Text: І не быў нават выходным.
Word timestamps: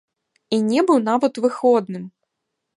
І 0.57 0.59
не 0.69 0.81
быў 0.87 0.99
нават 1.11 1.33
выходным. 1.45 2.03